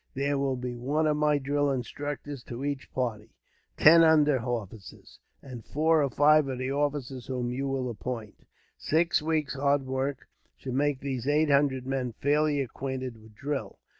There 0.15 0.39
will 0.39 0.55
be 0.55 0.73
one 0.75 1.05
of 1.05 1.15
my 1.15 1.37
drill 1.37 1.69
instructors 1.69 2.41
to 2.45 2.65
each 2.65 2.91
party, 2.91 3.35
ten 3.77 4.03
under 4.03 4.39
officers, 4.39 5.19
and 5.43 5.63
four 5.63 6.01
or 6.01 6.09
five 6.09 6.47
of 6.47 6.57
the 6.57 6.71
officers 6.71 7.27
whom 7.27 7.51
you 7.51 7.67
will 7.67 7.87
appoint. 7.87 8.47
Six 8.79 9.21
weeks' 9.21 9.53
hard 9.53 9.85
work 9.85 10.27
should 10.57 10.73
make 10.73 11.01
these 11.01 11.27
eight 11.27 11.51
hundred 11.51 11.85
men 11.85 12.13
fairly 12.13 12.61
acquainted 12.61 13.15
with 13.21 13.35
drill. 13.35 13.77